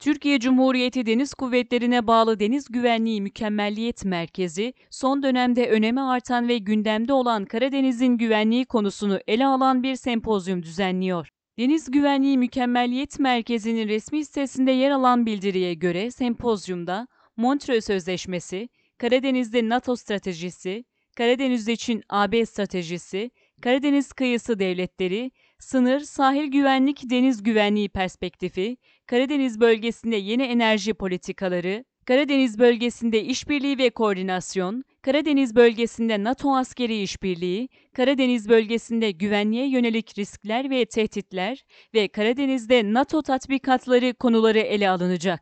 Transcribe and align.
Türkiye 0.00 0.40
Cumhuriyeti 0.40 1.06
Deniz 1.06 1.34
Kuvvetleri'ne 1.34 2.06
bağlı 2.06 2.40
Deniz 2.40 2.68
Güvenliği 2.68 3.22
Mükemmelliyet 3.22 4.04
Merkezi, 4.04 4.74
son 4.90 5.22
dönemde 5.22 5.70
önemi 5.70 6.00
artan 6.00 6.48
ve 6.48 6.58
gündemde 6.58 7.12
olan 7.12 7.44
Karadeniz'in 7.44 8.18
güvenliği 8.18 8.64
konusunu 8.64 9.20
ele 9.26 9.46
alan 9.46 9.82
bir 9.82 9.96
sempozyum 9.96 10.62
düzenliyor. 10.62 11.28
Deniz 11.58 11.90
Güvenliği 11.90 12.38
Mükemmelliyet 12.38 13.18
Merkezi'nin 13.18 13.88
resmi 13.88 14.24
sitesinde 14.24 14.70
yer 14.70 14.90
alan 14.90 15.26
bildiriye 15.26 15.74
göre 15.74 16.10
sempozyumda 16.10 17.06
Montreux 17.36 17.84
Sözleşmesi, 17.86 18.68
Karadeniz'de 18.98 19.68
NATO 19.68 19.96
stratejisi, 19.96 20.84
Karadeniz 21.16 21.68
için 21.68 22.02
AB 22.08 22.46
stratejisi, 22.46 23.30
Karadeniz 23.62 24.12
kıyısı 24.12 24.58
devletleri, 24.58 25.30
sınır, 25.60 26.00
sahil 26.00 26.46
güvenlik, 26.46 27.10
deniz 27.10 27.42
güvenliği 27.42 27.88
perspektifi, 27.88 28.76
Karadeniz 29.06 29.60
bölgesinde 29.60 30.16
yeni 30.16 30.42
enerji 30.42 30.94
politikaları, 30.94 31.84
Karadeniz 32.06 32.58
bölgesinde 32.58 33.24
işbirliği 33.24 33.78
ve 33.78 33.90
koordinasyon, 33.90 34.84
Karadeniz 35.02 35.56
bölgesinde 35.56 36.24
NATO 36.24 36.56
askeri 36.56 37.02
işbirliği, 37.02 37.68
Karadeniz 37.94 38.48
bölgesinde 38.48 39.10
güvenliğe 39.10 39.68
yönelik 39.68 40.18
riskler 40.18 40.70
ve 40.70 40.84
tehditler 40.84 41.64
ve 41.94 42.08
Karadeniz'de 42.08 42.92
NATO 42.92 43.22
tatbikatları 43.22 44.14
konuları 44.14 44.58
ele 44.58 44.90
alınacak. 44.90 45.38